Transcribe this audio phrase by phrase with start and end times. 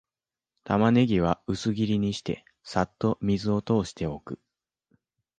[0.63, 4.39] タマネギは薄切りにして、さっと水を通しておく